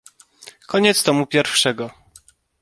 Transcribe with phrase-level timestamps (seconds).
[0.67, 1.89] "koniec tomu pierwszego."